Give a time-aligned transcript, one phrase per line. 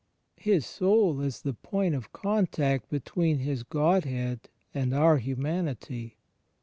[0.39, 6.13] His Soul is the point of contact between His Godhead and our hmnanity